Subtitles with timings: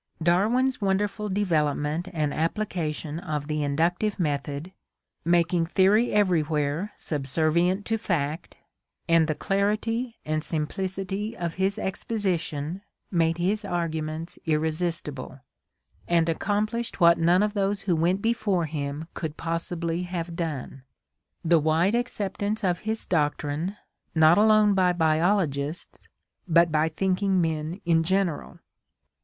[0.23, 4.71] Darwin's won derful development and application of the inductive method,
[5.23, 8.55] making theory everywhere subservient to fact,
[9.07, 15.39] and the clarity and simplicity of his exposition made his arguments irresistible,
[16.07, 20.81] and accomplished what none of those who went before him could possibly have done—
[21.45, 23.77] the wide acceptance of his doctrine,
[24.15, 26.07] not alone by biologists
[26.47, 28.57] but by thinking men in general.